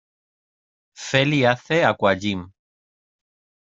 [1.07, 2.41] Feli hace aquagym.